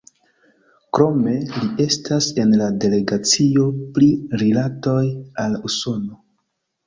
[0.97, 3.67] Krome li estas en la delegacio
[3.97, 4.09] pri
[4.43, 5.05] rilatoj
[5.45, 6.19] al Usono.